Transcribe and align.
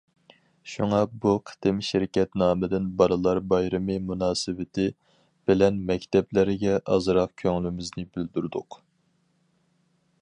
شۇڭا 0.75 0.99
بۇ 1.25 1.33
قېتىم 1.49 1.81
شىركەت 1.87 2.33
نامىدىن 2.43 2.87
بالىلار 3.01 3.41
بايرىمى 3.51 3.99
مۇناسىۋىتى، 4.07 4.87
بىلەن 5.51 5.79
مەكتەپلەرگە 5.91 6.75
ئازراق 6.97 7.37
كۆڭلىمىزنى 7.45 8.09
بىلدۈردۇق. 8.17 8.83